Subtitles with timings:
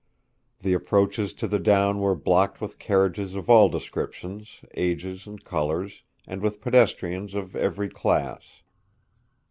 [0.61, 6.01] The approaches to the down were blocked with carriages of all descriptions, ages, and colours,
[6.25, 8.63] and with pedestrians of every class.